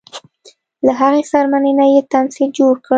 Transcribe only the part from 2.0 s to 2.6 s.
تمبل